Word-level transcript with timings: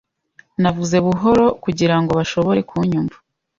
Navuze 0.61 0.97
buhoro 1.05 1.45
kugirango 1.63 2.11
bashobore 2.19 2.59
kunyumva. 2.69 3.17